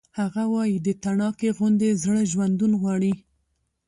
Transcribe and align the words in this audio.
هغه 0.19 0.43
وایی 0.53 0.77
د 0.81 0.87
تڼاکې 1.03 1.49
غوندې 1.57 1.89
زړه 2.03 2.21
ژوندون 2.31 2.71
غواړي 2.81 3.13